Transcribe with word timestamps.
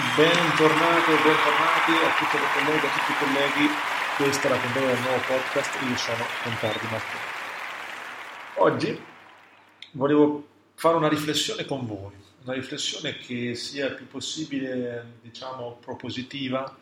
Bentornati 0.00 1.10
e 1.10 1.16
bentornati 1.16 1.92
a 1.92 2.14
tutte 2.16 2.38
le 2.38 2.46
colleghe 2.54 2.86
a 2.86 2.90
tutti 2.90 3.12
i 3.12 3.16
colleghi. 3.18 3.68
Questa 4.16 4.48
è 4.48 4.50
la 4.50 4.56
puntata 4.56 4.86
del 4.86 5.00
nuovo 5.00 5.20
podcast. 5.26 5.82
Io 5.82 5.96
sono 5.96 6.24
Contardi 6.42 6.86
Matteo. 6.90 7.20
Oggi 8.54 9.00
volevo 9.90 10.48
fare 10.72 10.96
una 10.96 11.08
riflessione 11.08 11.66
con 11.66 11.84
voi, 11.84 12.14
una 12.44 12.54
riflessione 12.54 13.18
che 13.18 13.54
sia 13.54 13.88
il 13.88 13.94
più 13.96 14.06
possibile, 14.08 15.18
diciamo, 15.20 15.76
propositiva 15.82 16.74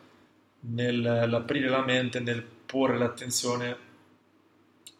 nell'aprire 0.61 1.67
la 1.67 1.83
mente, 1.83 2.21
nel 2.21 2.41
porre 2.41 2.97
l'attenzione 2.97 3.77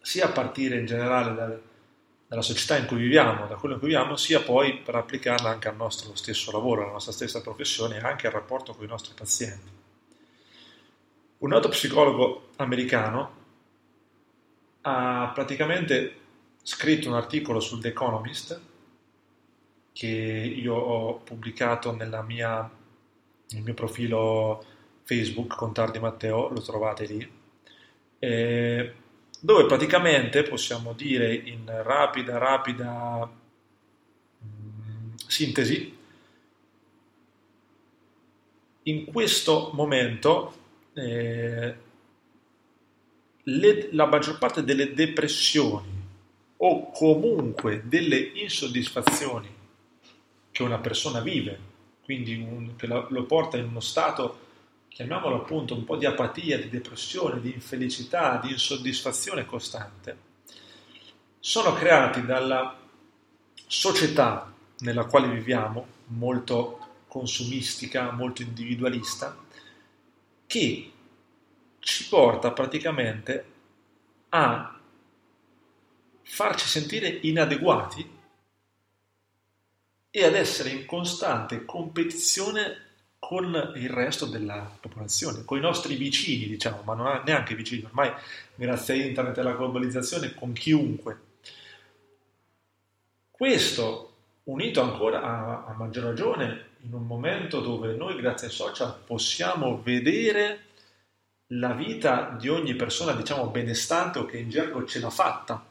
sia 0.02 0.26
a 0.26 0.32
partire 0.32 0.78
in 0.78 0.86
generale 0.86 1.34
dal, 1.34 1.62
dalla 2.30 2.44
società 2.44 2.78
in 2.78 2.86
cui 2.86 2.98
viviamo, 2.98 3.48
da 3.48 3.56
quello 3.56 3.74
in 3.74 3.80
cui 3.80 3.90
viviamo, 3.90 4.16
sia 4.16 4.40
poi 4.40 4.78
per 4.78 4.94
applicarla 4.94 5.50
anche 5.50 5.68
al 5.68 5.76
nostro 5.76 6.14
stesso 6.14 6.52
lavoro, 6.52 6.84
alla 6.84 6.92
nostra 6.92 7.12
stessa 7.12 7.42
professione 7.42 7.98
e 7.98 8.02
anche 8.02 8.28
al 8.28 8.34
rapporto 8.34 8.76
con 8.76 8.86
i 8.86 8.88
nostri 8.88 9.16
pazienti. 9.16 9.68
Un 11.40 11.50
noto 11.50 11.70
psicologo 11.70 12.50
americano 12.58 13.38
ha 14.82 15.32
praticamente 15.34 16.18
scritto 16.62 17.08
un 17.08 17.16
articolo 17.16 17.60
sul 17.60 17.82
The 17.82 17.88
Economist 17.88 18.62
che 19.92 20.08
io 20.08 20.76
ho 20.76 21.16
pubblicato 21.16 21.92
mia, 22.22 22.70
nel 23.50 23.64
mio 23.64 23.74
profilo 23.74 24.64
Facebook 25.04 25.56
con 25.56 25.74
Tardi 25.74 25.98
Matteo, 25.98 26.50
lo 26.50 26.62
trovate 26.62 27.06
lì, 27.06 27.32
eh, 28.20 28.94
dove 29.40 29.66
praticamente 29.66 30.44
possiamo 30.44 30.94
dire 30.94 31.34
in 31.34 31.64
rapida, 31.66 32.38
rapida 32.38 33.30
mm, 34.44 35.14
sintesi, 35.28 35.98
in 38.84 39.06
questo 39.06 39.72
momento 39.74 40.54
eh, 40.94 41.76
le, 43.44 43.90
la 43.92 44.06
maggior 44.06 44.38
parte 44.38 44.64
delle 44.64 44.94
depressioni 44.94 45.98
o 46.58 46.92
comunque 46.92 47.84
delle 47.86 48.18
insoddisfazioni 48.18 49.56
che 50.52 50.64
una 50.64 50.80
persona 50.80 51.22
vive, 51.22 51.58
quindi 52.04 52.36
un, 52.36 52.76
che 52.76 52.88
lo 52.88 53.24
porta 53.24 53.58
in 53.58 53.66
uno 53.66 53.80
stato, 53.80 54.48
chiamiamolo 54.90 55.38
appunto, 55.38 55.76
un 55.76 55.86
po' 55.86 55.96
di 55.96 56.06
apatia, 56.06 56.58
di 56.58 56.70
depressione, 56.70 57.40
di 57.40 57.54
infelicità, 57.54 58.38
di 58.44 58.52
insoddisfazione 58.52 59.46
costante, 59.46 60.18
sono 61.40 61.74
creati 61.74 62.26
dalla 62.26 62.78
società 63.66 64.52
nella 64.80 65.06
quale 65.06 65.30
viviamo, 65.30 65.88
molto 66.08 67.04
consumistica, 67.08 68.12
molto 68.12 68.42
individualista, 68.42 69.38
che 70.46 70.92
ci 71.80 72.08
porta 72.08 72.52
praticamente 72.52 73.46
a 74.30 74.80
farci 76.22 76.68
sentire 76.68 77.20
inadeguati 77.22 78.18
e 80.12 80.26
ad 80.26 80.36
essere 80.36 80.70
in 80.70 80.86
costante 80.86 81.66
competizione 81.66 82.89
con 83.20 83.74
il 83.76 83.90
resto 83.90 84.26
della 84.26 84.72
popolazione, 84.80 85.44
con 85.44 85.58
i 85.58 85.62
nostri 85.62 85.96
vicini, 85.96 86.48
diciamo, 86.48 86.82
ma 86.84 86.96
non 86.96 87.22
neanche 87.26 87.54
vicini, 87.54 87.84
ormai 87.84 88.12
grazie 88.56 88.94
a 88.94 89.06
internet 89.06 89.38
e 89.38 89.42
alla 89.42 89.56
globalizzazione 89.56 90.34
con 90.34 90.54
chiunque. 90.54 91.20
Questo 93.30 94.14
unito 94.46 94.82
ancora 94.82 95.22
a, 95.22 95.66
a 95.68 95.76
maggior 95.78 96.06
ragione 96.06 96.68
in 96.82 96.94
un 96.94 97.06
momento 97.06 97.60
dove 97.60 97.94
noi 97.94 98.16
grazie 98.16 98.48
ai 98.48 98.54
social 98.54 98.98
possiamo 99.06 99.82
vedere 99.82 100.64
la 101.54 101.74
vita 101.74 102.36
di 102.40 102.48
ogni 102.48 102.76
persona, 102.76 103.14
diciamo, 103.14 103.48
benestante 103.48 104.20
o 104.20 104.26
che 104.26 104.38
in 104.38 104.50
gergo 104.50 104.86
ce 104.86 105.00
l'ha 105.00 105.10
fatta. 105.10 105.66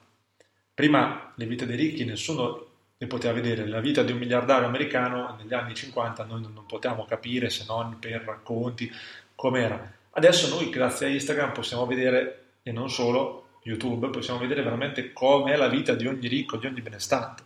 Prima 0.75 1.33
le 1.35 1.47
vite 1.47 1.67
dei 1.67 1.77
ricchi 1.77 2.05
nessuno 2.05 2.68
ne 3.01 3.07
poteva 3.07 3.33
vedere 3.33 3.67
la 3.67 3.81
vita 3.81 4.03
di 4.03 4.11
un 4.11 4.19
miliardario 4.19 4.67
americano 4.67 5.37
negli 5.41 5.55
anni 5.55 5.75
50, 5.75 6.25
noi 6.25 6.41
non 6.41 6.65
potevamo 6.67 7.05
capire 7.05 7.49
se 7.49 7.65
non 7.67 7.97
per 8.01 8.23
racconti 8.23 8.91
com'era. 9.37 9.93
Adesso 10.11 10.49
noi 10.49 10.69
grazie 10.69 11.07
a 11.07 11.11
Instagram 11.11 11.53
possiamo 11.53 11.87
vedere, 11.87 12.47
e 12.63 12.73
non 12.73 12.91
solo 12.91 13.61
YouTube, 13.63 14.09
possiamo 14.09 14.41
vedere 14.41 14.63
veramente 14.63 15.13
com'è 15.13 15.57
la 15.57 15.69
vita 15.69 15.95
di 15.95 16.09
ogni 16.09 16.27
ricco, 16.27 16.57
di 16.57 16.67
ogni 16.67 16.81
benestante. 16.81 17.43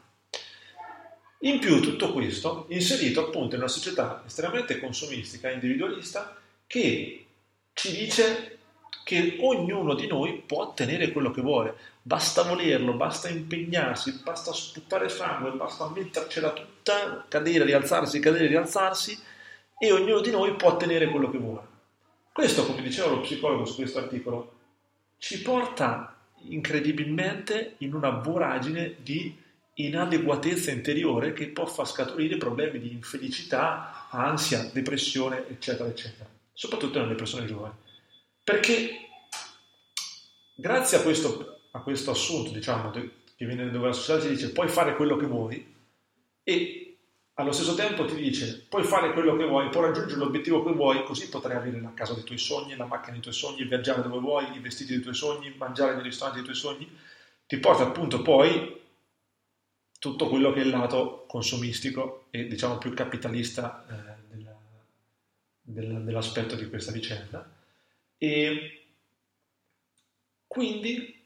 In 1.41 1.59
più 1.59 1.81
tutto 1.81 2.13
questo 2.13 2.67
inserito 2.71 3.27
appunto 3.27 3.57
in 3.57 3.61
una 3.61 3.71
società 3.71 4.23
estremamente 4.25 4.79
consumistica, 4.79 5.51
individualista, 5.51 6.37
che 6.67 7.27
ci 7.75 7.93
dice 7.93 8.59
che 9.05 9.39
ognuno 9.41 9.95
di 9.95 10.07
noi 10.07 10.43
può 10.47 10.63
ottenere 10.63 11.13
quello 11.13 11.31
che 11.31 11.41
vuole, 11.41 11.75
basta 12.03 12.43
volerlo, 12.43 12.95
basta 12.95 13.29
impegnarsi, 13.29 14.21
basta 14.23 14.53
sputare 14.53 15.09
sangue, 15.09 15.51
basta 15.53 15.91
mettercela 15.95 16.53
tutta, 16.53 17.25
cadere, 17.29 17.65
rialzarsi, 17.65 18.21
cadere, 18.21 18.47
rialzarsi 18.47 19.19
e 19.79 19.93
ognuno 19.93 20.21
di 20.21 20.31
noi 20.31 20.55
può 20.55 20.71
ottenere 20.71 21.09
quello 21.09 21.31
che 21.31 21.39
vuole. 21.39 21.67
Questo, 22.33 22.65
come 22.65 22.83
diceva 22.83 23.09
lo 23.09 23.21
psicologo 23.21 23.65
su 23.65 23.77
questo 23.77 23.99
articolo, 23.99 24.53
ci 25.19 25.43
porta 25.43 26.17
incredibilmente 26.49 27.75
in 27.79 27.95
una 27.95 28.11
voragine 28.11 28.97
di 29.03 29.37
inadeguatezza 29.75 30.71
interiore 30.71 31.33
che 31.33 31.49
può 31.49 31.67
far 31.67 31.87
scaturire 31.87 32.37
problemi 32.37 32.79
di 32.79 32.93
infelicità, 32.93 34.09
ansia, 34.11 34.69
depressione, 34.73 35.49
eccetera, 35.49 35.89
eccetera, 35.89 36.29
soprattutto 36.53 37.01
nelle 37.01 37.15
persone 37.15 37.47
giovani. 37.47 37.75
Perché 38.45 39.09
grazie 40.55 40.99
a 40.99 41.03
questo, 41.03 41.61
a 41.71 41.81
questo 41.81 42.11
assunto, 42.11 42.51
diciamo, 42.51 42.91
che 42.91 43.47
viene 43.47 43.71
dove 43.71 43.89
la 43.89 43.93
società 43.93 44.21
ti 44.21 44.29
dice 44.29 44.53
puoi 44.53 44.69
fare 44.69 44.97
quello 44.97 45.17
che 45.17 45.27
vuoi 45.27 45.75
e 46.43 46.97
allo 47.35 47.53
stesso 47.53 47.75
tempo 47.75 48.05
ti 48.05 48.15
dice 48.15 48.67
puoi 48.69 48.85
fare 48.85 49.13
quello 49.13 49.37
che 49.37 49.45
vuoi, 49.45 49.69
puoi 49.69 49.87
raggiungere 49.87 50.19
l'obiettivo 50.19 50.65
che 50.65 50.73
vuoi, 50.73 51.05
così 51.05 51.29
potrai 51.29 51.57
avere 51.57 51.81
la 51.81 51.95
casa 51.95 52.15
dei 52.15 52.25
tuoi 52.25 52.39
sogni, 52.39 52.77
la 52.77 52.85
macchina 52.85 53.13
dei 53.13 53.23
tuoi 53.23 53.35
sogni, 53.35 53.65
viaggiare 53.65 54.03
dove 54.03 54.19
vuoi, 54.19 54.55
i 54.55 54.59
vestiti 54.59 54.93
dei 54.93 55.03
tuoi 55.03 55.15
sogni, 55.15 55.55
mangiare 55.57 55.95
nei 55.95 56.03
ristoranti 56.03 56.43
dei 56.43 56.49
tuoi 56.49 56.57
sogni, 56.59 56.99
ti 57.47 57.59
porta 57.59 57.85
appunto 57.85 58.23
poi 58.23 58.81
tutto 59.99 60.29
quello 60.29 60.53
che 60.53 60.61
è 60.61 60.65
il 60.65 60.71
lato 60.71 61.25
consumistico 61.29 62.27
e 62.31 62.47
diciamo 62.49 62.79
più 62.79 62.93
capitalista 62.93 63.85
eh, 63.89 64.35
della, 64.35 64.57
della, 65.61 65.99
dell'aspetto 66.01 66.57
di 66.57 66.69
questa 66.69 66.91
vicenda 66.91 67.61
e 68.23 68.85
quindi, 70.47 71.21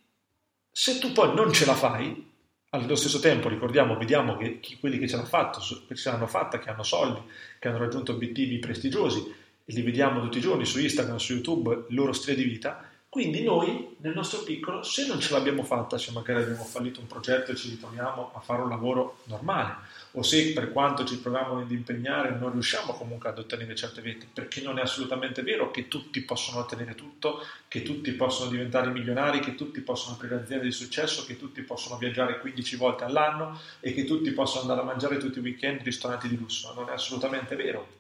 se 0.71 0.99
tu 0.99 1.13
poi 1.13 1.35
non 1.35 1.53
ce 1.53 1.67
la 1.67 1.75
fai, 1.75 2.33
allo 2.71 2.95
stesso 2.95 3.19
tempo 3.19 3.51
ricordiamo, 3.51 3.99
vediamo 3.99 4.39
che 4.39 4.61
chi, 4.61 4.79
quelli 4.79 4.97
che 4.99 5.07
ce 5.07 5.23
fatto, 5.25 5.61
che 5.87 5.95
ce 5.95 6.11
l'hanno 6.11 6.27
fatta, 6.27 6.59
che 6.59 6.71
hanno 6.71 6.83
soldi, 6.83 7.21
che 7.59 7.69
hanno 7.69 7.77
raggiunto 7.77 8.13
obiettivi 8.13 8.59
prestigiosi, 8.61 9.19
e 9.67 9.73
li 9.75 9.83
vediamo 9.83 10.23
tutti 10.23 10.39
i 10.39 10.41
giorni 10.41 10.65
su 10.65 10.81
Instagram, 10.81 11.17
su 11.17 11.35
YouTube, 11.35 11.85
il 11.91 11.95
loro 11.95 12.15
stile 12.15 12.35
di 12.35 12.45
vita, 12.45 12.91
Quindi 13.17 13.43
noi, 13.43 13.97
nel 14.01 14.13
nostro 14.13 14.43
piccolo, 14.43 14.83
se 14.83 15.07
non 15.07 15.19
ce 15.21 15.33
l'abbiamo 15.33 15.63
fatta, 15.63 15.97
se 15.97 16.13
magari 16.13 16.43
abbiamo 16.43 16.65
fallito 16.65 17.01
un 17.01 17.07
progetto 17.07 17.51
e 17.51 17.57
ci 17.57 17.71
ritroviamo 17.71 18.33
a 18.35 18.41
fare 18.41 18.61
un 18.61 18.69
lavoro 18.69 19.21
normale, 19.25 19.77
o 20.11 20.23
se 20.23 20.53
per 20.53 20.71
quanto 20.71 21.03
ci 21.03 21.19
proviamo 21.19 21.61
ad 21.61 21.71
impegnare 21.71 22.37
non 22.39 22.53
riusciamo 22.53 22.93
comunque 22.93 23.31
ad 23.31 23.39
ottenere 23.39 23.75
certe 23.75 24.03
vette, 24.03 24.27
perché 24.31 24.61
non 24.61 24.79
è 24.79 24.83
assolutamente 24.83 25.41
vero 25.41 25.71
che 25.71 25.89
tutti 25.89 26.21
possono 26.21 26.59
ottenere 26.59 26.95
tutto, 26.95 27.43
che 27.69 27.81
tutti 27.81 28.13
possono 28.13 28.51
diventare 28.51 28.91
milionari, 28.91 29.41
che 29.41 29.55
tutti 29.55 29.81
possono 29.81 30.17
aprire 30.17 30.35
aziende 30.35 30.67
di 30.67 30.73
successo, 30.73 31.25
che 31.25 31.39
tutti 31.39 31.63
possono 31.63 31.97
viaggiare 31.97 32.39
15 32.39 32.77
volte 32.77 33.05
all'anno 33.05 33.59
e 33.81 33.95
che 33.95 34.05
tutti 34.05 34.31
possono 34.33 34.61
andare 34.61 34.83
a 34.83 34.85
mangiare 34.85 35.17
tutti 35.17 35.39
i 35.39 35.43
weekend 35.43 35.79
in 35.79 35.85
ristoranti 35.85 36.29
di 36.29 36.37
lusso. 36.37 36.75
Non 36.75 36.91
è 36.91 36.93
assolutamente 36.93 37.57
vero. 37.57 37.95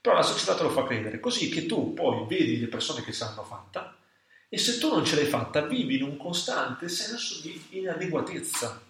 Però 0.00 0.14
la 0.14 0.22
società 0.22 0.54
te 0.54 0.62
lo 0.62 0.70
fa 0.70 0.84
credere, 0.84 1.20
così 1.20 1.50
che 1.50 1.66
tu 1.66 1.92
poi 1.92 2.24
vedi 2.26 2.58
le 2.58 2.68
persone 2.68 3.02
che 3.02 3.12
ce 3.12 3.24
l'hanno 3.26 3.42
fatta 3.42 3.96
e 4.54 4.58
se 4.58 4.76
tu 4.76 4.90
non 4.90 5.02
ce 5.02 5.16
l'hai 5.16 5.24
fatta, 5.24 5.62
vivi 5.62 5.96
in 5.96 6.02
un 6.02 6.18
costante 6.18 6.86
senso 6.86 7.40
di 7.40 7.58
inadeguatezza, 7.70 8.82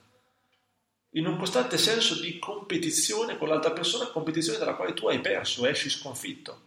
in 1.11 1.25
un 1.25 1.37
costante 1.37 1.79
senso 1.79 2.20
di 2.20 2.41
competizione 2.41 3.38
con 3.38 3.47
l'altra 3.47 3.70
persona, 3.70 4.06
competizione 4.06 4.59
dalla 4.59 4.75
quale 4.75 4.93
tu 4.93 5.06
hai 5.06 5.20
perso, 5.20 5.64
esci 5.64 5.88
sconfitto. 5.88 6.62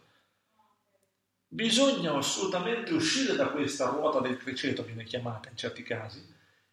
Bisogna 1.46 2.14
assolutamente 2.14 2.94
uscire 2.94 3.36
da 3.36 3.48
questa 3.48 3.90
ruota 3.90 4.20
del 4.20 4.38
criceto, 4.38 4.82
viene 4.82 5.04
chiamata 5.04 5.50
in 5.50 5.58
certi 5.58 5.82
casi, 5.82 6.26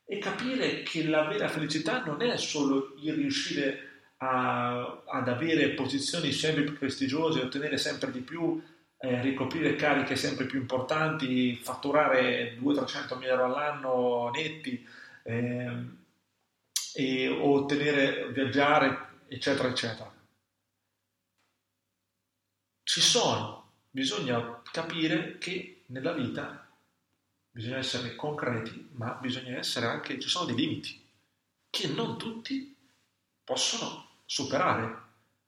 e 0.05 0.17
capire 0.19 0.81
che 0.83 1.05
la 1.05 1.25
vera 1.25 1.49
felicità 1.49 2.05
non 2.05 2.21
è 2.21 2.37
solo 2.37 2.93
il 3.01 3.15
riuscire 3.15 4.11
a, 4.19 5.03
ad 5.05 5.27
avere 5.27 5.71
posizioni 5.71 6.31
sempre 6.31 6.63
più 6.63 6.77
prestigiose, 6.77 7.41
ottenere 7.41 7.77
sempre 7.77 8.11
di 8.11 8.21
più 8.21 8.63
eh, 9.03 9.21
ricoprire 9.21 9.75
cariche 9.75 10.15
sempre 10.15 10.45
più 10.45 10.61
importanti, 10.61 11.57
fatturare 11.57 12.57
200-300 12.57 13.17
mila 13.17 13.31
euro 13.31 13.43
all'anno 13.45 14.29
netti, 14.29 14.87
eh, 15.23 15.85
e, 16.93 17.27
ottenere, 17.27 18.31
viaggiare, 18.31 19.25
eccetera, 19.27 19.67
eccetera. 19.67 20.09
Ci 22.83 23.01
sono, 23.01 23.71
bisogna 23.89 24.61
capire 24.71 25.37
che 25.37 25.83
nella 25.87 26.13
vita 26.13 26.65
bisogna 27.51 27.79
essere 27.79 28.15
concreti, 28.15 28.87
ma 28.93 29.11
bisogna 29.15 29.57
essere 29.57 29.85
anche, 29.85 30.17
ci 30.17 30.29
sono 30.29 30.45
dei 30.45 30.55
limiti 30.55 31.05
che 31.69 31.87
non 31.89 32.17
tutti 32.17 32.73
possono 33.43 34.11
superare, 34.25 35.01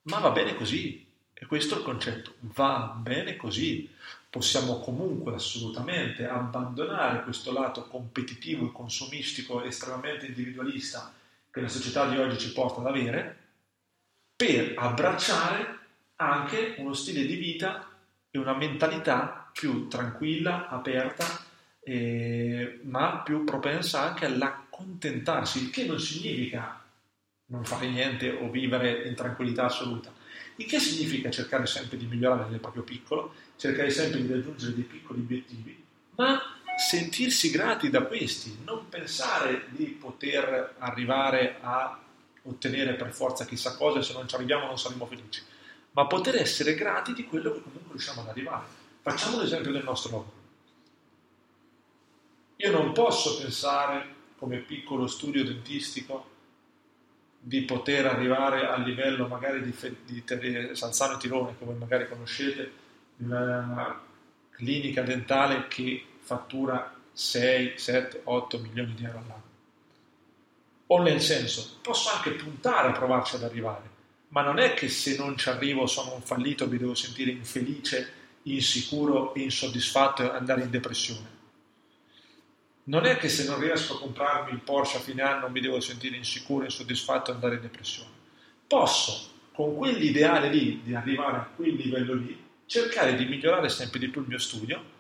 ma 0.04 0.20
va 0.20 0.32
bene 0.32 0.56
così, 0.56 1.05
e 1.38 1.46
questo 1.46 1.76
è 1.76 1.78
il 1.80 1.84
concetto, 1.84 2.36
va 2.40 2.96
bene 2.98 3.36
così. 3.36 3.92
Possiamo 4.30 4.80
comunque 4.80 5.34
assolutamente 5.34 6.26
abbandonare 6.26 7.24
questo 7.24 7.52
lato 7.52 7.88
competitivo 7.88 8.66
e 8.66 8.72
consumistico 8.72 9.62
estremamente 9.62 10.28
individualista 10.28 11.14
che 11.52 11.62
la 11.62 11.68
società 11.68 12.08
di 12.08 12.18
oggi 12.18 12.38
ci 12.38 12.54
porta 12.54 12.80
ad 12.80 12.88
avere 12.88 13.38
per 14.36 14.74
abbracciare 14.78 15.80
anche 16.18 16.76
uno 16.78 16.94
stile 16.94 17.26
di 17.26 17.36
vita 17.36 17.88
e 18.32 18.38
una 18.38 18.56
mentalità 18.56 19.50
più 19.52 19.88
tranquilla, 19.88 20.70
aperta, 20.70 21.26
eh, 21.82 22.80
ma 22.84 23.20
più 23.20 23.44
propensa 23.44 24.02
anche 24.02 24.26
all'accontentarsi, 24.26 25.64
il 25.64 25.70
che 25.70 25.86
non 25.86 26.00
significa 26.00 26.82
non 27.48 27.64
fare 27.64 27.88
niente 27.88 28.30
o 28.32 28.50
vivere 28.50 29.08
in 29.08 29.16
tranquillità 29.16 29.66
assoluta, 29.66 30.12
il 30.58 30.66
che 30.66 30.80
significa 30.80 31.30
cercare 31.30 31.66
sempre 31.66 31.98
di 31.98 32.06
migliorare 32.06 32.50
nel 32.50 32.60
proprio 32.60 32.84
piccolo, 32.84 33.34
cercare 33.58 33.90
sempre 33.90 34.22
di 34.22 34.32
raggiungere 34.32 34.74
dei 34.74 34.84
piccoli 34.84 35.20
obiettivi, 35.20 35.84
ma 36.16 36.40
sentirsi 36.78 37.50
grati 37.50 37.90
da 37.90 38.04
questi, 38.04 38.60
non 38.64 38.88
pensare 38.90 39.68
di 39.70 39.86
poter 39.86 40.76
arrivare 40.80 41.58
a 41.62 42.00
ottenere 42.44 42.94
per 42.94 43.12
forza 43.12 43.46
chissà 43.46 43.76
cosa 43.76 44.00
e 44.00 44.04
se 44.04 44.14
non 44.14 44.28
ci 44.28 44.36
arriviamo 44.36 44.66
non 44.66 44.78
saremo 44.78 45.06
felici, 45.06 45.42
ma 45.92 46.06
poter 46.06 46.36
essere 46.36 46.76
grati 46.76 47.14
di 47.14 47.26
quello 47.26 47.52
che 47.52 47.62
comunque 47.62 47.92
riusciamo 47.92 48.22
ad 48.22 48.28
arrivare. 48.28 48.66
Facciamo 49.02 49.40
l'esempio 49.40 49.72
del 49.72 49.84
nostro 49.84 50.12
lavoro. 50.12 50.44
Io 52.58 52.72
non 52.72 52.94
posso 52.94 53.38
pensare 53.38 54.14
come 54.38 54.58
piccolo 54.58 55.08
studio 55.08 55.44
dentistico 55.44 56.34
di 57.48 57.62
poter 57.62 58.08
arrivare 58.08 58.66
al 58.66 58.82
livello 58.82 59.28
magari 59.28 59.62
di, 59.62 59.76
di 60.06 60.70
Sanzano 60.74 61.18
Tirone, 61.18 61.56
voi 61.60 61.76
magari 61.76 62.10
conoscete, 62.10 62.72
di 63.16 63.26
una 63.26 64.02
clinica 64.50 65.04
dentale 65.04 65.68
che 65.68 66.04
fattura 66.22 66.92
6, 67.14 67.78
7, 67.78 68.22
8 68.24 68.58
milioni 68.58 68.96
di 68.96 69.04
euro 69.04 69.18
all'anno. 69.20 69.44
O 70.88 71.04
nel 71.04 71.22
senso, 71.22 71.78
posso 71.84 72.10
anche 72.10 72.32
puntare 72.32 72.88
a 72.88 72.94
provarci 72.94 73.36
ad 73.36 73.44
arrivare, 73.44 73.90
ma 74.30 74.42
non 74.42 74.58
è 74.58 74.74
che 74.74 74.90
se 74.90 75.16
non 75.16 75.38
ci 75.38 75.48
arrivo 75.50 75.86
sono 75.86 76.16
un 76.16 76.22
fallito, 76.22 76.68
mi 76.68 76.80
devo 76.80 76.96
sentire 76.96 77.30
infelice, 77.30 78.12
insicuro, 78.44 79.34
insoddisfatto 79.36 80.24
e 80.24 80.36
andare 80.36 80.64
in 80.64 80.72
depressione 80.72 81.35
non 82.88 83.06
è 83.06 83.18
che 83.18 83.30
se 83.30 83.46
non 83.46 83.60
riesco 83.60 83.96
a 83.96 84.00
comprarmi 84.00 84.52
il 84.52 84.60
Porsche 84.60 84.98
a 84.98 85.02
fine 85.02 85.22
anno 85.22 85.50
mi 85.50 85.60
devo 85.60 85.80
sentire 85.80 86.16
insicuro, 86.16 86.66
insoddisfatto 86.66 87.32
e 87.32 87.34
andare 87.34 87.56
in 87.56 87.62
depressione. 87.62 88.10
Posso, 88.68 89.32
con 89.54 89.76
quell'ideale 89.76 90.50
lì, 90.50 90.82
di 90.84 90.94
arrivare 90.94 91.38
a 91.38 91.50
quel 91.56 91.74
livello 91.74 92.14
lì, 92.14 92.44
cercare 92.66 93.16
di 93.16 93.26
migliorare 93.26 93.70
sempre 93.70 94.00
di 94.00 94.10
più 94.10 94.22
il 94.22 94.28
mio 94.28 94.40
studio 94.40 94.94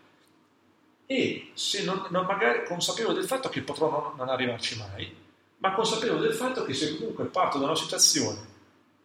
e 1.05 1.51
se 1.53 1.83
non, 1.83 2.07
non 2.09 2.25
magari 2.25 2.65
consapevole 2.65 3.15
del 3.15 3.25
fatto 3.25 3.49
che 3.49 3.61
potrò 3.61 3.89
non, 3.89 4.13
non 4.15 4.29
arrivarci 4.29 4.77
mai, 4.77 5.13
ma 5.57 5.73
consapevole 5.73 6.21
del 6.21 6.33
fatto 6.33 6.63
che 6.63 6.73
se 6.73 6.97
comunque 6.97 7.25
parto 7.25 7.59
da 7.59 7.65
una 7.65 7.75
situazione 7.75 8.53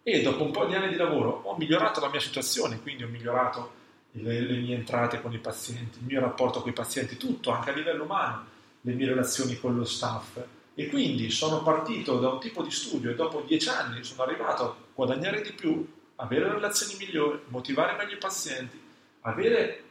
e 0.03 0.21
dopo 0.23 0.43
un 0.43 0.51
po' 0.51 0.65
di 0.65 0.73
anni 0.73 0.89
di 0.89 0.95
lavoro 0.95 1.41
ho 1.43 1.55
migliorato 1.57 1.99
la 1.99 2.09
mia 2.09 2.19
situazione, 2.19 2.81
quindi 2.81 3.03
ho 3.03 3.07
migliorato 3.07 3.79
le, 4.13 4.39
le 4.41 4.57
mie 4.57 4.75
entrate 4.75 5.21
con 5.21 5.31
i 5.33 5.37
pazienti, 5.37 5.99
il 5.99 6.05
mio 6.05 6.19
rapporto 6.19 6.61
con 6.61 6.71
i 6.71 6.73
pazienti, 6.73 7.17
tutto 7.17 7.51
anche 7.51 7.69
a 7.69 7.73
livello 7.73 8.03
umano, 8.03 8.45
le 8.81 8.93
mie 8.93 9.07
relazioni 9.07 9.59
con 9.59 9.75
lo 9.75 9.85
staff. 9.85 10.39
E 10.73 10.87
quindi 10.87 11.29
sono 11.29 11.61
partito 11.63 12.19
da 12.19 12.29
un 12.29 12.39
tipo 12.39 12.63
di 12.63 12.71
studio 12.71 13.11
e 13.11 13.15
dopo 13.15 13.41
dieci 13.41 13.69
anni 13.69 14.03
sono 14.03 14.23
arrivato 14.23 14.63
a 14.63 14.75
guadagnare 14.93 15.41
di 15.41 15.51
più, 15.51 15.85
avere 16.15 16.51
relazioni 16.51 16.95
migliori, 16.97 17.39
motivare 17.47 17.95
meglio 17.97 18.15
i 18.15 18.19
pazienti, 18.19 18.79
avere, 19.21 19.83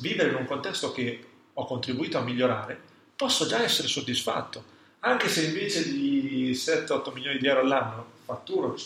vivere 0.00 0.30
in 0.30 0.36
un 0.36 0.46
contesto 0.46 0.92
che 0.92 1.24
ho 1.52 1.64
contribuito 1.64 2.18
a 2.18 2.22
migliorare, 2.22 2.78
posso 3.14 3.46
già 3.46 3.62
essere 3.62 3.88
soddisfatto. 3.88 4.74
Anche 5.00 5.28
se 5.28 5.44
invece 5.46 5.88
di 5.88 6.50
7-8 6.52 7.12
milioni 7.12 7.38
di 7.38 7.46
euro 7.46 7.60
all'anno 7.60 8.06
fatturo, 8.24 8.76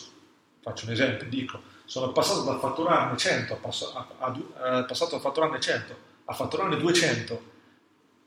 faccio 0.61 0.85
un 0.85 0.93
esempio, 0.93 1.27
dico, 1.29 1.61
sono 1.87 2.13
passato 2.13 2.43
da 2.43 2.59
fatturarne 2.59 3.17
100 3.17 3.59
a, 3.61 4.07
a 4.59 4.85
passato 4.85 5.17
a 5.17 5.21
fatturarne 5.21 5.59
100 5.59 6.09
a 6.31 6.35
fatturarne 6.35 6.77
200 6.77 7.43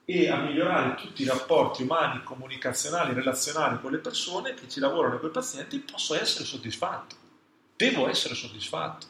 e 0.06 0.30
a 0.30 0.38
migliorare 0.38 0.96
tutti 0.96 1.22
i 1.22 1.26
rapporti 1.26 1.84
umani, 1.84 2.24
comunicazionali, 2.24 3.14
relazionali 3.14 3.80
con 3.80 3.92
le 3.92 4.00
persone 4.00 4.54
che 4.54 4.68
ci 4.68 4.80
lavorano 4.80 5.16
e 5.16 5.20
con 5.20 5.30
i 5.30 5.32
pazienti, 5.34 5.80
posso 5.80 6.14
essere 6.16 6.44
soddisfatto. 6.44 7.16
Devo 7.76 8.10
essere 8.10 8.36
soddisfatto. 8.36 9.08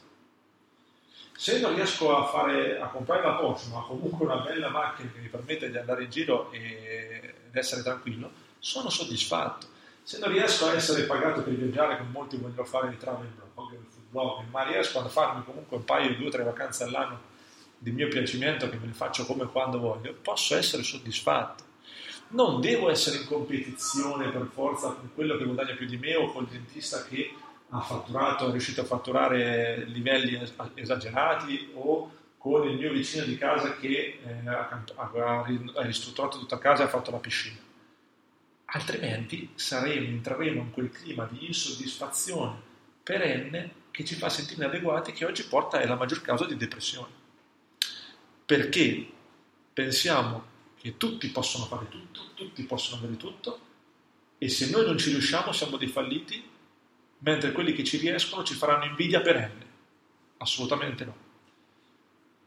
Se 1.36 1.60
non 1.60 1.74
riesco 1.74 2.16
a, 2.16 2.28
fare, 2.28 2.80
a 2.80 2.88
comprare 2.88 3.24
la 3.24 3.34
Porsche, 3.34 3.70
ma 3.70 3.82
comunque 3.82 4.26
una 4.26 4.38
bella 4.38 4.70
macchina 4.70 5.12
che 5.12 5.20
mi 5.20 5.30
permette 5.30 5.72
di 5.72 5.78
andare 5.78 6.04
in 6.04 6.10
giro 6.12 6.52
e, 6.52 7.34
ed 7.48 7.56
essere 7.56 7.82
tranquillo, 7.82 8.32
sono 8.60 8.90
soddisfatto. 8.90 9.68
Se 10.04 10.20
non 10.20 10.30
riesco 10.30 10.68
a 10.68 10.74
essere 10.74 11.04
pagato 11.04 11.42
per 11.42 11.54
viaggiare, 11.54 11.98
come 11.98 12.10
molti 12.12 12.38
vogliono 12.38 12.66
fare 12.66 12.90
di 12.90 12.98
travel 12.98 13.28
blog, 13.54 13.78
blog, 14.10 14.46
ma 14.52 14.64
riesco 14.64 15.00
a 15.00 15.08
farmi 15.08 15.44
comunque 15.44 15.78
un 15.78 15.86
paio 15.86 16.10
di 16.10 16.18
due 16.18 16.28
o 16.28 16.32
tre 16.32 16.44
vacanze 16.44 16.84
all'anno 16.84 17.32
di 17.84 17.92
mio 17.92 18.08
piacimento 18.08 18.70
che 18.70 18.78
me 18.78 18.86
le 18.86 18.94
faccio 18.94 19.26
come 19.26 19.46
quando 19.46 19.78
voglio, 19.78 20.14
posso 20.14 20.56
essere 20.56 20.84
soddisfatto. 20.84 21.72
Non 22.30 22.62
devo 22.62 22.90
essere 22.90 23.18
in 23.18 23.26
competizione 23.26 24.30
per 24.30 24.50
forza 24.54 24.88
con 24.94 25.10
quello 25.14 25.36
che 25.36 25.44
guadagna 25.44 25.76
più 25.76 25.86
di 25.86 25.98
me 25.98 26.16
o 26.16 26.32
col 26.32 26.48
dentista 26.48 27.04
che 27.04 27.34
ha 27.70 27.82
fatturato, 27.82 28.48
è 28.48 28.52
riuscito 28.52 28.82
a 28.82 28.86
fatturare 28.86 29.84
livelli 29.88 30.40
esagerati 30.76 31.72
o 31.74 32.10
con 32.38 32.70
il 32.70 32.78
mio 32.78 32.92
vicino 32.94 33.26
di 33.26 33.38
casa 33.38 33.76
che 33.76 34.20
eh, 34.24 34.48
ha, 34.48 35.44
ristrutturato 35.82 36.40
tutta 36.40 36.60
casa 36.60 36.84
e 36.84 36.86
ha 36.86 36.90
fatto 36.90 37.12
la 37.12 37.18
piscina. 37.18 37.60
Altrimenti 38.66 39.52
saremo, 39.56 40.08
entreremo 40.08 40.62
in 40.62 40.72
quel 40.72 40.90
clima 40.90 41.28
di 41.30 41.48
insoddisfazione 41.48 42.72
perenne 43.04 43.82
che 43.92 44.06
ci 44.06 44.16
fa 44.16 44.30
sentire 44.30 44.64
inadeguati 44.64 45.12
che 45.12 45.26
oggi 45.26 45.44
porta 45.44 45.82
alla 45.82 45.96
maggior 45.96 46.22
causa 46.22 46.46
di 46.46 46.56
depressione 46.56 47.23
perché 48.46 49.12
pensiamo 49.74 50.52
che 50.80 50.98
tutti 50.98 51.28
possono 51.30 51.66
fare 51.66 51.88
tutto, 51.90 52.22
tutti 52.34 52.64
possono 52.64 52.98
avere 52.98 53.18
tutto 53.18 53.60
e 54.38 54.50
se 54.50 54.70
noi 54.70 54.86
non 54.86 54.98
ci 54.98 55.10
riusciamo 55.12 55.54
siamo 55.54 55.78
dei 55.78 55.88
falliti, 55.88 56.44
mentre 57.20 57.54
quelli 57.54 57.74
che 57.74 57.84
ci 57.84 57.98
riescono 57.98 58.44
ci 58.44 58.54
faranno 58.54 58.86
invidia 58.86 59.22
perenne. 59.22 59.66
Assolutamente 60.38 61.06
no. 61.06 61.16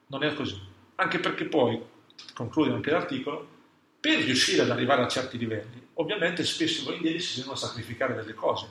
Non 0.09 0.23
è 0.23 0.35
così. 0.35 0.61
Anche 0.97 1.19
perché 1.19 1.47
poi, 1.47 1.81
conclude 2.35 2.73
anche 2.73 2.91
l'articolo, 2.91 3.49
per 3.99 4.21
riuscire 4.21 4.62
ad 4.62 4.71
arrivare 4.71 5.03
a 5.03 5.09
certi 5.09 5.38
livelli, 5.38 5.88
ovviamente 5.95 6.45
spesso 6.45 6.83
e 6.83 6.85
volentieri 6.85 7.19
si 7.19 7.38
devono 7.38 7.57
sacrificare 7.57 8.15
delle 8.15 8.35
cose. 8.35 8.69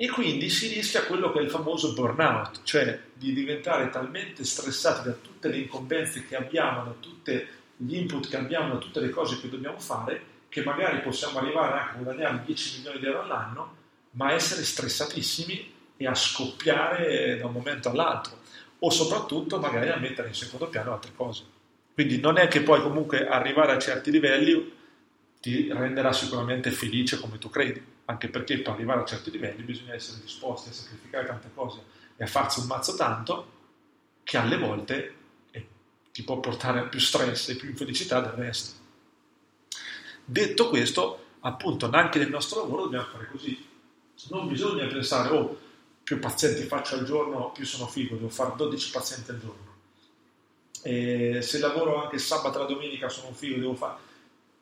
E 0.00 0.08
quindi 0.08 0.48
si 0.48 0.72
rischia 0.72 1.02
quello 1.02 1.32
che 1.32 1.40
è 1.40 1.42
il 1.42 1.50
famoso 1.50 1.92
burnout, 1.92 2.60
cioè 2.62 3.00
di 3.14 3.32
diventare 3.32 3.90
talmente 3.90 4.44
stressati 4.44 5.08
da 5.08 5.16
tutte 5.20 5.48
le 5.48 5.56
incombenze 5.56 6.24
che 6.24 6.36
abbiamo, 6.36 6.84
da 6.84 6.94
tutti 7.00 7.44
gli 7.76 7.96
input 7.96 8.28
che 8.28 8.36
abbiamo, 8.36 8.74
da 8.74 8.78
tutte 8.78 9.00
le 9.00 9.10
cose 9.10 9.40
che 9.40 9.48
dobbiamo 9.48 9.80
fare, 9.80 10.22
che 10.48 10.62
magari 10.62 11.00
possiamo 11.00 11.40
arrivare 11.40 11.80
anche 11.80 11.96
a 11.96 12.00
guadagnare 12.00 12.42
10 12.46 12.76
milioni 12.76 13.00
di 13.00 13.06
euro 13.06 13.22
all'anno, 13.22 13.76
ma 14.12 14.32
essere 14.32 14.62
stressatissimi 14.62 15.74
e 15.96 16.06
a 16.06 16.14
scoppiare 16.14 17.36
da 17.36 17.46
un 17.46 17.52
momento 17.52 17.90
all'altro, 17.90 18.38
o 18.78 18.90
soprattutto 18.90 19.58
magari 19.58 19.88
a 19.88 19.96
mettere 19.96 20.28
in 20.28 20.34
secondo 20.34 20.68
piano 20.68 20.92
altre 20.92 21.10
cose. 21.16 21.42
Quindi 21.92 22.20
non 22.20 22.38
è 22.38 22.46
che 22.46 22.62
poi 22.62 22.80
comunque 22.82 23.26
arrivare 23.26 23.72
a 23.72 23.78
certi 23.78 24.12
livelli 24.12 24.76
ti 25.40 25.72
renderà 25.72 26.12
sicuramente 26.12 26.70
felice 26.70 27.18
come 27.18 27.38
tu 27.38 27.50
credi, 27.50 27.96
anche 28.10 28.28
perché 28.28 28.58
per 28.58 28.72
arrivare 28.72 29.02
a 29.02 29.04
certi 29.04 29.30
livelli 29.30 29.62
bisogna 29.62 29.94
essere 29.94 30.20
disposti 30.22 30.70
a 30.70 30.72
sacrificare 30.72 31.26
tante 31.26 31.50
cose 31.54 31.82
e 32.16 32.24
a 32.24 32.26
farsi 32.26 32.60
un 32.60 32.66
mazzo 32.66 32.94
tanto 32.94 33.52
che 34.24 34.38
alle 34.38 34.56
volte 34.56 35.14
eh, 35.50 35.66
ti 36.10 36.22
può 36.22 36.40
portare 36.40 36.80
a 36.80 36.84
più 36.84 37.00
stress 37.00 37.50
e 37.50 37.56
più 37.56 37.68
infelicità 37.68 38.20
del 38.20 38.32
resto. 38.32 38.76
Detto 40.24 40.68
questo, 40.70 41.24
appunto, 41.40 41.90
anche 41.90 42.18
nel 42.18 42.30
nostro 42.30 42.62
lavoro 42.62 42.84
dobbiamo 42.84 43.06
fare 43.06 43.28
così. 43.30 43.66
Non 44.30 44.48
bisogna 44.48 44.86
pensare, 44.86 45.34
oh, 45.34 45.58
più 46.02 46.18
pazienti 46.18 46.62
faccio 46.62 46.94
al 46.94 47.04
giorno, 47.04 47.52
più 47.52 47.66
sono 47.66 47.86
figo, 47.86 48.16
devo 48.16 48.30
fare 48.30 48.54
12 48.56 48.90
pazienti 48.90 49.30
al 49.30 49.40
giorno. 49.40 49.76
E 50.82 51.40
se 51.42 51.58
lavoro 51.58 52.02
anche 52.02 52.18
sabato 52.18 52.56
e 52.58 52.62
la 52.62 52.68
domenica 52.68 53.10
sono 53.10 53.28
un 53.28 53.34
figo, 53.34 53.58
devo 53.58 53.74
fare... 53.74 53.98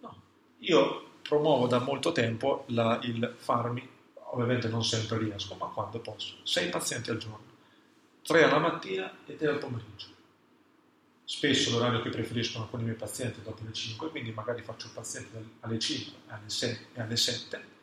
No, 0.00 0.20
io 0.58 1.05
promuovo 1.26 1.66
da 1.66 1.78
molto 1.78 2.12
tempo 2.12 2.64
la, 2.68 2.99
il 3.02 3.35
farmi, 3.37 3.87
ovviamente 4.30 4.68
non 4.68 4.85
sempre 4.85 5.18
riesco, 5.18 5.54
ma 5.54 5.66
quando 5.66 5.99
posso, 5.99 6.37
6 6.42 6.68
pazienti 6.68 7.11
al 7.11 7.18
giorno, 7.18 7.54
3 8.23 8.45
alla 8.45 8.59
mattina 8.59 9.12
e 9.26 9.37
3 9.37 9.49
al 9.49 9.59
pomeriggio. 9.59 10.06
Spesso 11.25 11.71
l'orario 11.73 12.02
che 12.02 12.11
preferiscono 12.11 12.68
con 12.68 12.80
i 12.80 12.85
miei 12.85 12.95
pazienti 12.95 13.40
è 13.40 13.42
dopo 13.42 13.62
le 13.64 13.73
5, 13.73 14.11
quindi 14.11 14.30
magari 14.30 14.62
faccio 14.62 14.87
il 14.87 14.92
paziente 14.92 15.45
alle 15.61 15.78
5, 15.78 16.12
alle 16.28 16.49
6 16.49 16.78
e 16.95 17.00
alle 17.00 17.16
7 17.16 17.75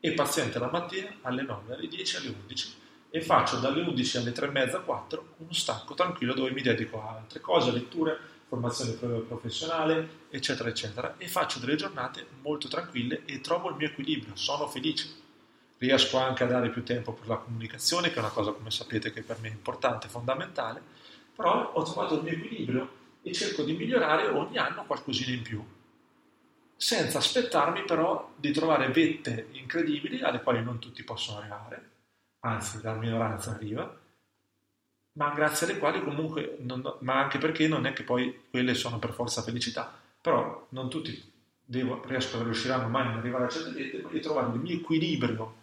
e 0.00 0.12
paziente 0.12 0.58
la 0.58 0.70
mattina 0.70 1.12
alle 1.22 1.42
9, 1.42 1.74
alle 1.74 1.88
10 1.88 2.16
alle 2.16 2.34
11 2.42 2.74
e 3.10 3.20
faccio 3.20 3.58
dalle 3.58 3.82
11 3.82 4.16
alle 4.18 4.32
3 4.32 4.46
e 4.46 4.50
mezza, 4.50 4.80
4 4.80 5.34
uno 5.38 5.52
stacco 5.52 5.94
tranquillo 5.94 6.34
dove 6.34 6.50
mi 6.50 6.60
dedico 6.60 7.00
a 7.02 7.16
altre 7.16 7.40
cose, 7.40 7.70
letture, 7.70 8.18
formazione 8.48 8.92
professionale, 8.92 10.26
eccetera, 10.30 10.68
eccetera. 10.68 11.14
E 11.18 11.28
faccio 11.28 11.58
delle 11.58 11.76
giornate 11.76 12.26
molto 12.42 12.68
tranquille 12.68 13.22
e 13.24 13.40
trovo 13.40 13.68
il 13.68 13.76
mio 13.76 13.88
equilibrio, 13.88 14.34
sono 14.36 14.66
felice. 14.66 15.26
Riesco 15.78 16.18
anche 16.18 16.42
a 16.42 16.46
dare 16.46 16.70
più 16.70 16.82
tempo 16.82 17.12
per 17.12 17.28
la 17.28 17.36
comunicazione, 17.36 18.08
che 18.08 18.16
è 18.16 18.18
una 18.20 18.30
cosa, 18.30 18.52
come 18.52 18.70
sapete, 18.70 19.12
che 19.12 19.22
per 19.22 19.38
me 19.40 19.48
è 19.48 19.52
importante, 19.52 20.08
fondamentale, 20.08 20.82
però 21.36 21.72
ho 21.72 21.82
trovato 21.82 22.16
il 22.16 22.22
mio 22.22 22.32
equilibrio 22.32 22.90
e 23.22 23.32
cerco 23.32 23.62
di 23.62 23.74
migliorare 23.74 24.26
ogni 24.28 24.58
anno 24.58 24.84
qualcosina 24.84 25.32
in 25.32 25.42
più, 25.42 25.64
senza 26.74 27.18
aspettarmi 27.18 27.84
però 27.84 28.32
di 28.34 28.50
trovare 28.52 28.88
vette 28.88 29.48
incredibili 29.52 30.22
alle 30.22 30.42
quali 30.42 30.62
non 30.62 30.78
tutti 30.78 31.04
possono 31.04 31.38
arrivare 31.38 31.96
anzi 32.40 32.80
la 32.82 32.94
minoranza 32.94 33.50
arriva, 33.50 33.96
ma 35.18 35.30
grazie 35.34 35.66
alle 35.66 35.78
quali 35.78 36.00
comunque, 36.00 36.56
non, 36.60 36.94
ma 37.00 37.18
anche 37.18 37.38
perché 37.38 37.66
non 37.66 37.86
è 37.86 37.92
che 37.92 38.04
poi 38.04 38.44
quelle 38.48 38.74
sono 38.74 39.00
per 39.00 39.12
forza 39.12 39.42
felicità, 39.42 39.92
però 40.20 40.68
non 40.70 40.88
tutti 40.88 41.32
devo, 41.64 42.00
riescono, 42.06 42.44
riusciranno 42.44 42.88
mai 42.88 43.08
ad 43.08 43.16
arrivare 43.16 43.46
a 43.46 43.48
certe 43.48 43.72
dette, 43.72 44.00
ma 44.00 44.10
di 44.10 44.20
trovare 44.20 44.52
il 44.54 44.60
mio 44.60 44.76
equilibrio 44.76 45.56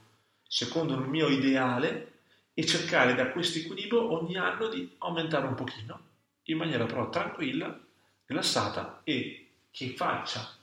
secondo 0.45 0.93
il 0.95 1.07
mio 1.07 1.29
ideale 1.29 2.11
e 2.53 2.65
cercare 2.65 3.15
da 3.15 3.29
questo 3.29 3.59
equilibrio 3.59 4.11
ogni 4.11 4.35
anno 4.35 4.67
di 4.67 4.93
aumentare 4.99 5.47
un 5.47 5.55
pochino, 5.55 5.99
in 6.43 6.57
maniera 6.57 6.85
però 6.85 7.09
tranquilla, 7.09 7.79
rilassata 8.25 9.01
e 9.05 9.51
che 9.71 9.93
faccia 9.95 10.53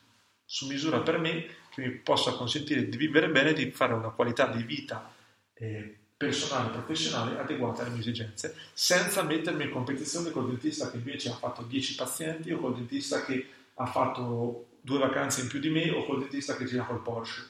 su 0.45 0.67
misura 0.67 0.99
per 1.01 1.17
me, 1.17 1.47
che 1.71 1.81
mi 1.81 1.89
possa 1.93 2.33
consentire 2.33 2.87
di 2.87 2.97
vivere 2.97 3.29
bene, 3.29 3.53
di 3.53 3.71
fare 3.71 3.93
una 3.93 4.09
qualità 4.09 4.47
di 4.47 4.61
vita 4.61 5.11
eh, 5.55 5.97
personale 6.23 6.69
e 6.69 6.71
professionale 6.71 7.37
adeguate 7.37 7.81
alle 7.81 7.89
mie 7.89 7.99
esigenze, 7.99 8.55
senza 8.71 9.23
mettermi 9.23 9.65
in 9.65 9.71
competizione 9.71 10.31
col 10.31 10.47
dentista 10.47 10.89
che 10.89 10.95
invece 10.95 11.29
ha 11.29 11.33
fatto 11.33 11.63
10 11.63 11.95
pazienti 11.95 12.51
o 12.53 12.59
col 12.59 12.75
dentista 12.75 13.25
che 13.25 13.45
ha 13.73 13.85
fatto 13.85 14.67
due 14.79 14.99
vacanze 14.99 15.41
in 15.41 15.47
più 15.49 15.59
di 15.59 15.69
me 15.69 15.89
o 15.91 16.05
col 16.05 16.19
dentista 16.19 16.55
che 16.55 16.63
gira 16.65 16.85
col 16.85 17.01
Porsche. 17.01 17.41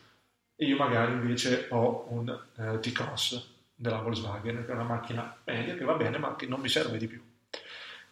E 0.55 0.65
io 0.65 0.75
magari 0.75 1.11
invece 1.11 1.67
ho 1.69 2.07
un 2.09 2.29
eh, 2.29 2.79
T-Cross 2.79 3.47
della 3.75 3.99
Volkswagen, 3.99 4.65
che 4.65 4.71
è 4.71 4.75
una 4.75 4.83
macchina 4.83 5.35
media 5.43 5.75
che 5.75 5.83
va 5.83 5.93
bene 5.93 6.17
ma 6.17 6.35
che 6.35 6.47
non 6.47 6.59
mi 6.59 6.69
serve 6.69 6.97
di 6.97 7.07
più. 7.07 7.21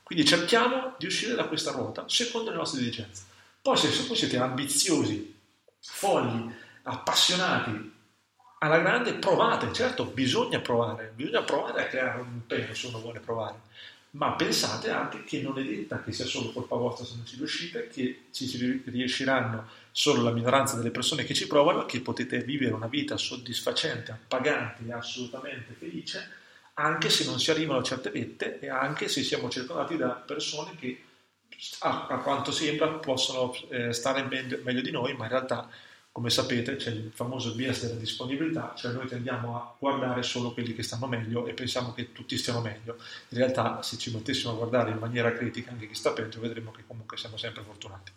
Quindi 0.03 0.25
cerchiamo 0.25 0.93
di 0.99 1.07
uscire 1.07 1.33
da 1.33 1.45
questa 1.45 1.71
ruota 1.71 2.03
secondo 2.07 2.51
le 2.51 2.57
nostre 2.57 2.81
esigenze. 2.81 3.23
Poi 3.61 3.77
se 3.77 3.87
voi 4.05 4.15
siete 4.15 4.37
ambiziosi, 4.37 5.39
folli, 5.79 6.53
appassionati 6.83 7.99
alla 8.63 8.79
grande 8.79 9.13
provate, 9.13 9.73
certo 9.73 10.05
bisogna 10.05 10.59
provare, 10.59 11.11
bisogna 11.15 11.41
provare 11.41 11.83
a 11.83 11.87
creare 11.87 12.21
un 12.21 12.27
impegno 12.33 12.73
se 12.75 12.87
uno 12.87 12.99
vuole 12.99 13.19
provare, 13.19 13.59
ma 14.11 14.33
pensate 14.33 14.91
anche 14.91 15.23
che 15.23 15.41
non 15.41 15.57
è 15.57 15.63
detta 15.63 16.03
che 16.03 16.11
sia 16.11 16.25
solo 16.25 16.51
colpa 16.51 16.75
vostra 16.75 17.05
se 17.05 17.15
non 17.15 17.25
ci 17.25 17.37
riuscite, 17.37 17.87
che 17.87 18.25
ci 18.31 18.81
riusciranno 18.85 19.67
solo 19.91 20.21
la 20.21 20.31
minoranza 20.31 20.75
delle 20.75 20.91
persone 20.91 21.23
che 21.23 21.33
ci 21.33 21.47
provano, 21.47 21.87
che 21.87 22.01
potete 22.01 22.43
vivere 22.43 22.73
una 22.73 22.87
vita 22.87 23.17
soddisfacente, 23.17 24.11
appagante 24.11 24.83
e 24.87 24.93
assolutamente 24.93 25.73
felice, 25.73 26.29
anche 26.75 27.09
se 27.09 27.25
non 27.25 27.39
si 27.39 27.49
arrivano 27.49 27.79
a 27.79 27.83
certe 27.83 28.11
vette 28.11 28.59
e 28.59 28.69
anche 28.69 29.07
se 29.07 29.23
siamo 29.23 29.49
circondati 29.49 29.97
da 29.97 30.09
persone 30.09 30.75
che 30.75 31.03
a, 31.79 32.19
quanto 32.23 32.51
sembra 32.51 32.87
possono 32.89 33.55
eh, 33.69 33.91
stare 33.91 34.21
meglio 34.23 34.81
di 34.81 34.91
noi, 34.91 35.15
ma 35.15 35.23
in 35.23 35.31
realtà 35.31 35.67
come 36.11 36.29
sapete 36.29 36.75
c'è 36.75 36.89
il 36.89 37.11
famoso 37.13 37.55
bias 37.55 37.83
della 37.85 37.97
disponibilità, 37.97 38.73
cioè 38.75 38.91
noi 38.91 39.07
tendiamo 39.07 39.55
a 39.55 39.75
guardare 39.79 40.23
solo 40.23 40.51
quelli 40.51 40.73
che 40.73 40.83
stanno 40.83 41.07
meglio 41.07 41.47
e 41.47 41.53
pensiamo 41.53 41.93
che 41.93 42.11
tutti 42.11 42.37
stiano 42.37 42.59
meglio. 42.59 42.97
In 43.29 43.37
realtà 43.37 43.81
se 43.81 43.97
ci 43.97 44.11
mettessimo 44.11 44.51
a 44.51 44.55
guardare 44.55 44.91
in 44.91 44.97
maniera 44.97 45.31
critica 45.31 45.71
anche 45.71 45.87
chi 45.87 45.95
sta 45.95 46.11
peggio 46.11 46.41
vedremo 46.41 46.71
che 46.71 46.83
comunque 46.85 47.17
siamo 47.17 47.37
sempre 47.37 47.63
fortunati. 47.63 48.11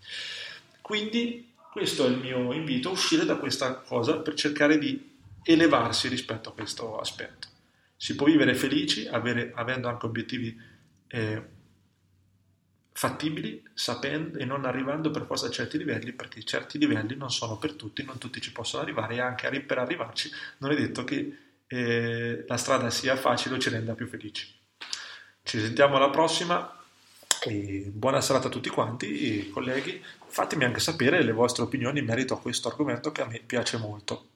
Quindi 0.81 1.53
questo 1.71 2.07
è 2.07 2.09
il 2.09 2.19
mio 2.19 2.53
invito, 2.53 2.91
uscire 2.91 3.25
da 3.25 3.37
questa 3.37 3.75
cosa 3.75 4.19
per 4.19 4.35
cercare 4.35 4.77
di 4.77 5.13
elevarsi 5.45 6.09
rispetto 6.09 6.49
a 6.49 6.53
questo 6.53 6.99
aspetto. 6.99 7.49
Si 7.97 8.17
può 8.17 8.27
vivere 8.27 8.55
felici 8.55 9.07
avere, 9.07 9.53
avendo 9.55 9.89
anche 9.89 10.07
obiettivi 10.07 10.61
eh, 11.07 11.43
fattibili 12.97 13.61
sapendo 13.75 14.39
e 14.39 14.45
non 14.45 14.65
arrivando 14.65 15.11
per 15.11 15.27
forza 15.27 15.49
a 15.49 15.51
certi 15.51 15.79
livelli 15.79 16.13
perché 16.13 16.45
certi 16.45 16.79
livelli 16.79 17.17
non 17.17 17.29
sono 17.29 17.59
per 17.59 17.73
tutti, 17.73 18.05
non 18.05 18.19
tutti 18.19 18.41
ci 18.41 18.53
possono 18.53 18.85
arrivare 18.85 19.17
e 19.17 19.21
anche 19.21 19.61
per 19.63 19.79
arrivarci 19.79 20.31
non 20.59 20.71
è 20.71 20.77
detto 20.77 21.03
che 21.03 21.37
eh, 21.67 22.45
la 22.47 22.57
strada 22.57 22.91
sia 22.91 23.17
facile 23.17 23.57
o 23.57 23.59
ci 23.59 23.69
renda 23.69 23.95
più 23.95 24.07
felici. 24.07 24.47
Ci 25.43 25.61
sentiamo 25.61 25.97
alla 25.97 26.11
prossima 26.11 26.81
e 27.43 27.91
buona 27.93 28.21
serata 28.21 28.47
a 28.47 28.51
tutti 28.51 28.71
quanti 28.71 29.51
colleghi, 29.51 30.03
fatemi 30.29 30.65
anche 30.65 30.79
sapere 30.79 31.23
le 31.23 31.33
vostre 31.33 31.65
opinioni 31.65 31.99
in 31.99 32.07
merito 32.07 32.35
a 32.35 32.41
questo 32.41 32.69
argomento 32.69 33.11
che 33.11 33.23
a 33.23 33.27
me 33.27 33.41
piace 33.41 33.77
molto. 33.77 34.29